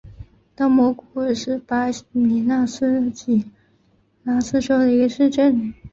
[0.55, 3.45] 大莫古尔是巴西米纳斯吉
[4.23, 5.75] 拉斯州的一个市镇。